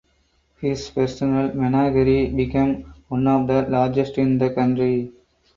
His 0.59 0.89
personal 0.89 1.53
menagerie 1.55 2.31
became 2.33 2.91
one 3.07 3.27
of 3.27 3.45
the 3.45 3.67
largest 3.69 4.17
in 4.17 4.39
the 4.39 4.49
country. 4.49 5.11